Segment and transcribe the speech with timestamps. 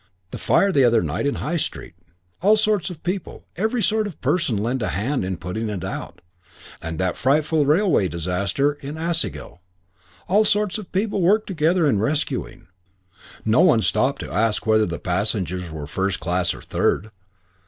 [0.31, 1.93] That fire the other night in High Street.
[2.41, 6.21] All sorts of people, every sort of person, lent a hand in putting it out.
[6.81, 9.59] And that frightful railway disaster at Aisgill;
[10.27, 12.67] all sorts of people worked together in rescuing.
[13.45, 17.11] No one stopped to ask whether the passengers were first class or third.